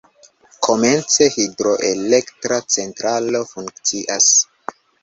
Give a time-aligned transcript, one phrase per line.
[0.67, 4.37] Komence hidroelektra centralo funkcias.